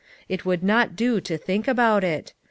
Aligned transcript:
It 0.27 0.45
would 0.47 0.63
not 0.63 0.95
do 0.95 1.21
to 1.21 1.37
think 1.37 1.67
about 1.67 2.03
it. 2.03 2.33